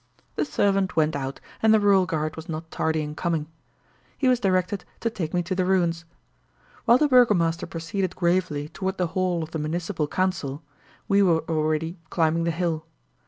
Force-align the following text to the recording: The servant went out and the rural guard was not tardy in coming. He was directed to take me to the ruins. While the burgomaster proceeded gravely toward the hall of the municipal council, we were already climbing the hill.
The 0.35 0.45
servant 0.45 0.95
went 0.95 1.15
out 1.15 1.39
and 1.61 1.71
the 1.71 1.79
rural 1.79 2.07
guard 2.07 2.35
was 2.35 2.49
not 2.49 2.71
tardy 2.71 3.03
in 3.03 3.13
coming. 3.13 3.45
He 4.17 4.27
was 4.27 4.39
directed 4.39 4.83
to 5.01 5.11
take 5.11 5.31
me 5.31 5.43
to 5.43 5.53
the 5.53 5.63
ruins. 5.63 6.05
While 6.85 6.97
the 6.97 7.07
burgomaster 7.07 7.67
proceeded 7.67 8.15
gravely 8.15 8.67
toward 8.69 8.97
the 8.97 9.05
hall 9.13 9.43
of 9.43 9.51
the 9.51 9.59
municipal 9.59 10.07
council, 10.07 10.63
we 11.07 11.21
were 11.21 11.47
already 11.47 11.99
climbing 12.09 12.45
the 12.45 12.49
hill. 12.49 12.87